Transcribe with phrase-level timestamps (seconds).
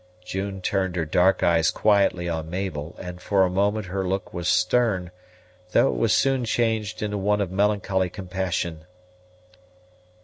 [0.25, 4.47] June turned her dark eyes quietly on Mabel; and for a moment her look was
[4.47, 5.11] stern,
[5.73, 8.85] though it was soon changed into one of melancholy compassion.